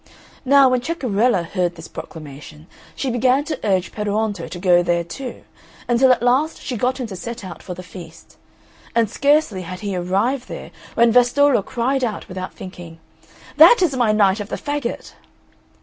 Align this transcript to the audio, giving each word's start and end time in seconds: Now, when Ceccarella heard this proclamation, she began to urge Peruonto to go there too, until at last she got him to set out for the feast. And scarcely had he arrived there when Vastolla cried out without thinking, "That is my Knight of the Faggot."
Now, 0.45 0.67
when 0.67 0.81
Ceccarella 0.81 1.43
heard 1.43 1.75
this 1.75 1.87
proclamation, 1.87 2.65
she 2.95 3.11
began 3.11 3.43
to 3.43 3.59
urge 3.63 3.91
Peruonto 3.91 4.49
to 4.49 4.57
go 4.59 4.81
there 4.81 5.03
too, 5.03 5.43
until 5.87 6.11
at 6.11 6.23
last 6.23 6.59
she 6.59 6.75
got 6.75 6.99
him 6.99 7.05
to 7.05 7.15
set 7.15 7.45
out 7.45 7.61
for 7.61 7.75
the 7.75 7.83
feast. 7.83 8.35
And 8.95 9.07
scarcely 9.11 9.61
had 9.61 9.81
he 9.81 9.95
arrived 9.95 10.47
there 10.47 10.71
when 10.95 11.11
Vastolla 11.11 11.61
cried 11.61 12.03
out 12.03 12.27
without 12.27 12.51
thinking, 12.55 12.97
"That 13.57 13.83
is 13.83 13.95
my 13.95 14.11
Knight 14.11 14.39
of 14.39 14.49
the 14.49 14.57
Faggot." 14.57 15.13